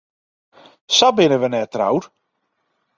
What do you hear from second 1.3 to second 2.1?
wy net troud.